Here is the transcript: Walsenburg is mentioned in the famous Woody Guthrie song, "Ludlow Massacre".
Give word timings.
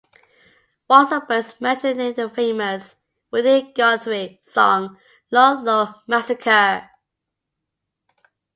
Walsenburg 0.89 1.41
is 1.45 1.61
mentioned 1.61 2.01
in 2.01 2.15
the 2.15 2.27
famous 2.27 2.95
Woody 3.31 3.71
Guthrie 3.71 4.39
song, 4.41 4.97
"Ludlow 5.29 5.93
Massacre". 6.07 6.89